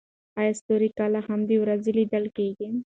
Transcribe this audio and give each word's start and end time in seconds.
ایا 0.39 0.53
ستوري 0.59 0.89
کله 0.99 1.19
هم 1.27 1.39
د 1.49 1.51
ورځې 1.63 1.91
لیدل 1.97 2.25
کیږي؟ 2.37 2.69